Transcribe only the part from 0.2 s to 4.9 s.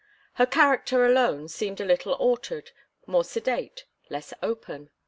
Her character alone seemed a little altered, more sedate, less open.